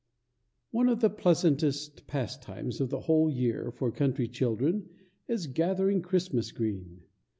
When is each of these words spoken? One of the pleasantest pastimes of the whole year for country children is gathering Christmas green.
One 0.71 0.89
of 0.89 0.99
the 0.99 1.11
pleasantest 1.11 2.07
pastimes 2.07 2.81
of 2.81 2.89
the 2.89 3.01
whole 3.01 3.29
year 3.29 3.69
for 3.69 3.91
country 3.91 4.27
children 4.27 4.89
is 5.27 5.45
gathering 5.45 6.01
Christmas 6.01 6.51
green. 6.51 7.03